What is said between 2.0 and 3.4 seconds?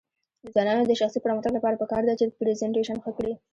ده چې پریزنټیشن ښه کړي.